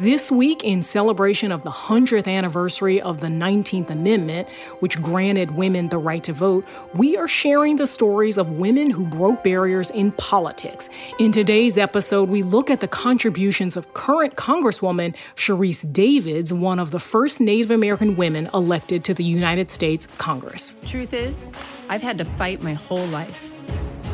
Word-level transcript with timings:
This 0.00 0.30
week, 0.30 0.62
in 0.62 0.84
celebration 0.84 1.50
of 1.50 1.64
the 1.64 1.70
100th 1.70 2.28
anniversary 2.28 3.00
of 3.02 3.20
the 3.20 3.26
19th 3.26 3.90
Amendment, 3.90 4.46
which 4.78 4.96
granted 5.02 5.56
women 5.56 5.88
the 5.88 5.98
right 5.98 6.22
to 6.22 6.32
vote, 6.32 6.64
we 6.94 7.16
are 7.16 7.26
sharing 7.26 7.78
the 7.78 7.86
stories 7.88 8.38
of 8.38 8.58
women 8.58 8.90
who 8.90 9.04
broke 9.04 9.42
barriers 9.42 9.90
in 9.90 10.12
politics. 10.12 10.88
In 11.18 11.32
today's 11.32 11.76
episode, 11.76 12.28
we 12.28 12.44
look 12.44 12.70
at 12.70 12.78
the 12.78 12.86
contributions 12.86 13.76
of 13.76 13.92
current 13.94 14.36
Congresswoman 14.36 15.16
Sharice 15.34 15.92
Davids, 15.92 16.52
one 16.52 16.78
of 16.78 16.92
the 16.92 17.00
first 17.00 17.40
Native 17.40 17.72
American 17.72 18.14
women 18.14 18.48
elected 18.54 19.02
to 19.02 19.14
the 19.14 19.24
United 19.24 19.68
States 19.68 20.06
Congress. 20.18 20.76
Truth 20.86 21.12
is, 21.12 21.50
I've 21.88 22.02
had 22.02 22.18
to 22.18 22.24
fight 22.24 22.62
my 22.62 22.74
whole 22.74 23.06
life 23.06 23.52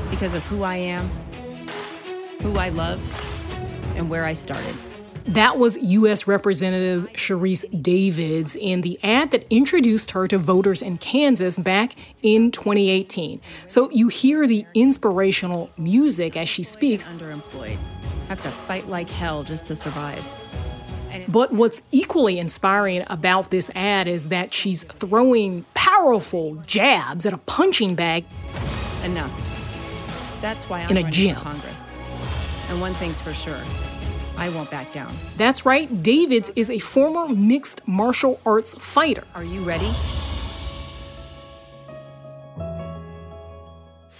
because 0.08 0.32
of 0.32 0.46
who 0.46 0.62
I 0.62 0.76
am, 0.76 1.10
who 2.40 2.56
I 2.56 2.70
love, 2.70 3.02
and 3.96 4.08
where 4.08 4.24
I 4.24 4.32
started. 4.32 4.74
That 5.26 5.58
was 5.58 5.78
U.S. 5.78 6.26
Representative 6.26 7.10
Sharice 7.14 7.64
Davids 7.82 8.56
in 8.56 8.82
the 8.82 8.98
ad 9.02 9.30
that 9.30 9.46
introduced 9.48 10.10
her 10.10 10.28
to 10.28 10.36
voters 10.36 10.82
in 10.82 10.98
Kansas 10.98 11.58
back 11.58 11.94
in 12.22 12.50
2018. 12.50 13.40
So 13.66 13.90
you 13.90 14.08
hear 14.08 14.46
the 14.46 14.66
inspirational 14.74 15.70
music 15.78 16.36
as 16.36 16.48
she 16.48 16.62
speaks. 16.62 17.06
Underemployed. 17.06 17.78
Have 18.28 18.42
to 18.42 18.50
fight 18.50 18.88
like 18.88 19.08
hell 19.08 19.42
just 19.44 19.66
to 19.66 19.74
survive. 19.74 20.22
But 21.28 21.52
what's 21.52 21.80
equally 21.90 22.38
inspiring 22.38 23.04
about 23.06 23.50
this 23.50 23.70
ad 23.74 24.08
is 24.08 24.28
that 24.28 24.52
she's 24.52 24.82
throwing 24.82 25.64
powerful 25.74 26.56
jabs 26.66 27.24
at 27.24 27.32
a 27.32 27.38
punching 27.38 27.94
bag. 27.94 28.24
Enough. 29.04 29.32
That's 30.40 30.64
why 30.64 30.80
I'm 30.80 30.90
in 30.90 30.96
a 30.98 31.00
running 31.00 31.12
gym. 31.12 31.34
for 31.36 31.42
Congress. 31.42 31.96
And 32.68 32.80
one 32.80 32.94
thing's 32.94 33.20
for 33.20 33.32
sure. 33.32 33.60
I 34.36 34.48
won't 34.48 34.70
back 34.70 34.92
down. 34.92 35.12
That's 35.36 35.64
right, 35.64 36.02
Davids 36.02 36.50
is 36.56 36.70
a 36.70 36.78
former 36.78 37.28
mixed 37.28 37.86
martial 37.86 38.40
arts 38.44 38.74
fighter. 38.74 39.24
Are 39.34 39.44
you 39.44 39.62
ready? 39.62 39.92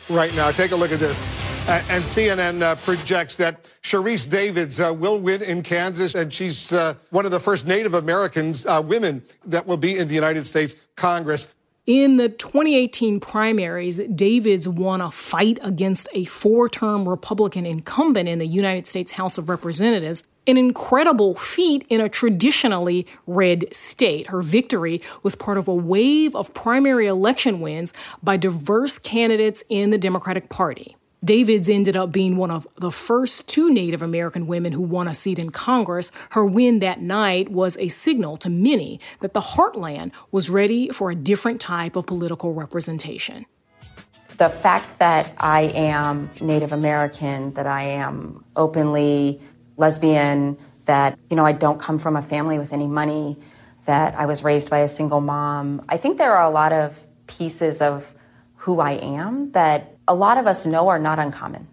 right 0.08 0.34
now. 0.34 0.50
Take 0.50 0.72
a 0.72 0.76
look 0.76 0.92
at 0.92 0.98
this. 0.98 1.22
Uh, 1.66 1.82
and 1.88 2.04
CNN 2.04 2.60
uh, 2.60 2.74
projects 2.76 3.36
that 3.36 3.66
Sharice 3.82 4.28
Davids 4.28 4.78
uh, 4.78 4.92
will 4.92 5.18
win 5.18 5.42
in 5.42 5.62
Kansas, 5.62 6.14
and 6.14 6.32
she's 6.32 6.72
uh, 6.72 6.94
one 7.10 7.24
of 7.24 7.30
the 7.30 7.40
first 7.40 7.66
Native 7.66 7.94
Americans 7.94 8.66
uh, 8.66 8.82
women 8.84 9.22
that 9.46 9.66
will 9.66 9.78
be 9.78 9.96
in 9.96 10.06
the 10.06 10.14
United 10.14 10.46
States 10.46 10.76
Congress. 10.94 11.48
In 11.86 12.16
the 12.16 12.30
2018 12.30 13.20
primaries, 13.20 13.98
Davids 13.98 14.66
won 14.66 15.02
a 15.02 15.10
fight 15.10 15.58
against 15.60 16.08
a 16.14 16.24
four 16.24 16.66
term 16.66 17.06
Republican 17.06 17.66
incumbent 17.66 18.26
in 18.26 18.38
the 18.38 18.46
United 18.46 18.86
States 18.86 19.12
House 19.12 19.36
of 19.36 19.50
Representatives, 19.50 20.24
an 20.46 20.56
incredible 20.56 21.34
feat 21.34 21.84
in 21.90 22.00
a 22.00 22.08
traditionally 22.08 23.06
red 23.26 23.66
state. 23.70 24.28
Her 24.28 24.40
victory 24.40 25.02
was 25.22 25.34
part 25.34 25.58
of 25.58 25.68
a 25.68 25.74
wave 25.74 26.34
of 26.34 26.54
primary 26.54 27.06
election 27.06 27.60
wins 27.60 27.92
by 28.22 28.38
diverse 28.38 28.98
candidates 28.98 29.62
in 29.68 29.90
the 29.90 29.98
Democratic 29.98 30.48
Party. 30.48 30.96
Davids 31.24 31.68
ended 31.68 31.96
up 31.96 32.12
being 32.12 32.36
one 32.36 32.50
of 32.50 32.66
the 32.76 32.90
first 32.90 33.48
two 33.48 33.72
Native 33.72 34.02
American 34.02 34.46
women 34.46 34.72
who 34.72 34.82
won 34.82 35.08
a 35.08 35.14
seat 35.14 35.38
in 35.38 35.50
Congress. 35.50 36.10
Her 36.30 36.44
win 36.44 36.80
that 36.80 37.00
night 37.00 37.48
was 37.50 37.76
a 37.78 37.88
signal 37.88 38.36
to 38.38 38.50
many 38.50 39.00
that 39.20 39.32
the 39.32 39.40
heartland 39.40 40.12
was 40.32 40.50
ready 40.50 40.90
for 40.90 41.10
a 41.10 41.14
different 41.14 41.60
type 41.60 41.96
of 41.96 42.06
political 42.06 42.52
representation. 42.52 43.46
The 44.36 44.48
fact 44.48 44.98
that 44.98 45.32
I 45.38 45.62
am 45.62 46.28
Native 46.40 46.72
American, 46.72 47.54
that 47.54 47.66
I 47.66 47.84
am 47.84 48.44
openly 48.56 49.40
lesbian, 49.76 50.58
that, 50.86 51.18
you 51.30 51.36
know, 51.36 51.46
I 51.46 51.52
don't 51.52 51.78
come 51.78 51.98
from 51.98 52.16
a 52.16 52.22
family 52.22 52.58
with 52.58 52.72
any 52.72 52.88
money, 52.88 53.38
that 53.86 54.14
I 54.14 54.26
was 54.26 54.42
raised 54.42 54.68
by 54.68 54.80
a 54.80 54.88
single 54.88 55.20
mom. 55.20 55.84
I 55.88 55.96
think 55.96 56.18
there 56.18 56.36
are 56.36 56.44
a 56.44 56.50
lot 56.50 56.72
of 56.72 57.06
pieces 57.26 57.80
of 57.80 58.14
who 58.64 58.80
I 58.80 58.92
am 58.92 59.52
that 59.52 59.94
a 60.08 60.14
lot 60.14 60.38
of 60.38 60.46
us 60.46 60.64
know 60.64 60.88
are 60.88 60.98
not 60.98 61.18
uncommon. 61.18 61.68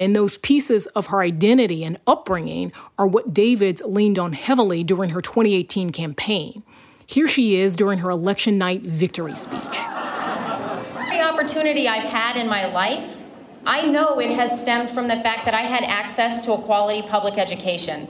And 0.00 0.16
those 0.16 0.38
pieces 0.38 0.86
of 0.86 1.06
her 1.06 1.20
identity 1.20 1.84
and 1.84 2.00
upbringing 2.08 2.72
are 2.98 3.06
what 3.06 3.32
Davids 3.32 3.80
leaned 3.84 4.18
on 4.18 4.32
heavily 4.32 4.82
during 4.82 5.10
her 5.10 5.22
2018 5.22 5.90
campaign. 5.90 6.64
Here 7.06 7.28
she 7.28 7.54
is 7.54 7.76
during 7.76 8.00
her 8.00 8.10
election 8.10 8.58
night 8.58 8.82
victory 8.82 9.36
speech. 9.36 9.60
Every 9.62 11.20
opportunity 11.20 11.86
I've 11.86 12.10
had 12.10 12.36
in 12.36 12.48
my 12.48 12.66
life, 12.66 13.22
I 13.64 13.86
know 13.86 14.18
it 14.18 14.32
has 14.32 14.60
stemmed 14.60 14.90
from 14.90 15.06
the 15.06 15.16
fact 15.16 15.44
that 15.44 15.54
I 15.54 15.62
had 15.62 15.84
access 15.84 16.44
to 16.46 16.54
a 16.54 16.58
quality 16.60 17.06
public 17.06 17.38
education. 17.38 18.08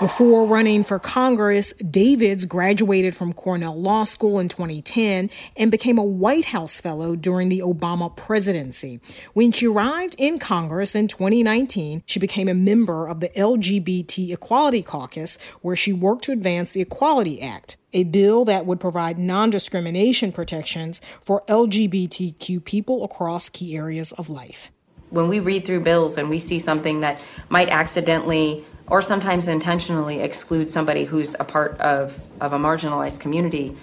Before 0.00 0.46
running 0.46 0.82
for 0.82 0.98
Congress, 0.98 1.74
Davids 1.74 2.46
graduated 2.46 3.14
from 3.14 3.34
Cornell 3.34 3.78
Law 3.78 4.04
School 4.04 4.38
in 4.38 4.48
2010 4.48 5.28
and 5.58 5.70
became 5.70 5.98
a 5.98 6.02
White 6.02 6.46
House 6.46 6.80
fellow 6.80 7.14
during 7.14 7.50
the 7.50 7.58
Obama 7.58 8.16
presidency. 8.16 8.98
When 9.34 9.52
she 9.52 9.66
arrived 9.66 10.16
in 10.16 10.38
Congress 10.38 10.94
in 10.94 11.06
2019, 11.06 12.02
she 12.06 12.18
became 12.18 12.48
a 12.48 12.54
member 12.54 13.06
of 13.06 13.20
the 13.20 13.28
LGBT 13.28 14.32
Equality 14.32 14.82
Caucus, 14.82 15.36
where 15.60 15.76
she 15.76 15.92
worked 15.92 16.24
to 16.24 16.32
advance 16.32 16.72
the 16.72 16.80
Equality 16.80 17.42
Act, 17.42 17.76
a 17.92 18.04
bill 18.04 18.46
that 18.46 18.64
would 18.64 18.80
provide 18.80 19.18
non 19.18 19.50
discrimination 19.50 20.32
protections 20.32 21.02
for 21.26 21.42
LGBTQ 21.46 22.64
people 22.64 23.04
across 23.04 23.50
key 23.50 23.76
areas 23.76 24.12
of 24.12 24.30
life. 24.30 24.70
When 25.10 25.28
we 25.28 25.40
read 25.40 25.66
through 25.66 25.80
bills 25.80 26.16
and 26.16 26.30
we 26.30 26.38
see 26.38 26.58
something 26.58 27.00
that 27.00 27.20
might 27.50 27.68
accidentally 27.68 28.64
or 28.90 29.00
sometimes 29.00 29.46
intentionally 29.46 30.20
exclude 30.20 30.68
somebody 30.68 31.04
who's 31.04 31.34
a 31.38 31.44
part 31.44 31.80
of, 31.80 32.20
of 32.40 32.52
a 32.52 32.58
marginalized 32.58 33.20
community, 33.20 33.74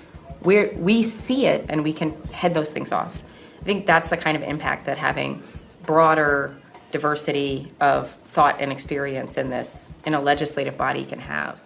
we 0.43 0.67
we 0.75 1.01
see 1.01 1.47
it 1.47 1.65
and 1.69 1.83
we 1.83 1.93
can 1.93 2.11
head 2.31 2.53
those 2.53 2.71
things 2.71 2.91
off. 2.91 3.17
I 3.61 3.63
think 3.63 3.87
that's 3.87 4.09
the 4.09 4.17
kind 4.17 4.37
of 4.37 4.43
impact 4.43 4.85
that 4.85 4.97
having 4.97 5.41
broader 5.83 6.55
diversity 6.91 7.71
of 7.79 8.11
thought 8.11 8.61
and 8.61 8.71
experience 8.71 9.37
in 9.37 9.49
this 9.49 9.91
in 10.05 10.13
a 10.13 10.21
legislative 10.21 10.77
body 10.77 11.05
can 11.05 11.19
have. 11.19 11.63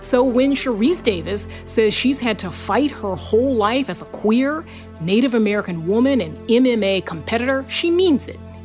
So 0.00 0.24
when 0.24 0.54
Sharice 0.54 1.02
Davids 1.02 1.46
says 1.66 1.92
she's 1.92 2.18
had 2.18 2.38
to 2.38 2.50
fight 2.50 2.90
her 2.90 3.14
whole 3.14 3.54
life 3.54 3.90
as 3.90 4.00
a 4.00 4.06
queer, 4.06 4.64
Native 5.00 5.34
American 5.34 5.86
woman 5.86 6.20
and 6.20 6.36
MMA 6.48 7.04
competitor, 7.04 7.64
she 7.68 7.90
means 7.90 8.26
it 8.26 8.38